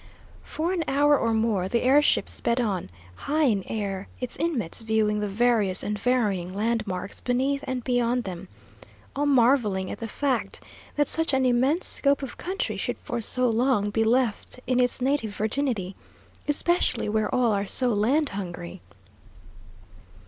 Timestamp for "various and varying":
5.27-6.55